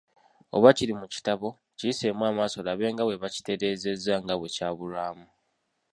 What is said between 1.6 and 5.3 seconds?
kiyiseemu amaaso, olabe nga bwe bakitereezezza nga bwe kyawulwamu.